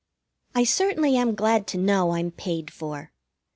[0.55, 3.11] I certainly am glad to know I'm paid for.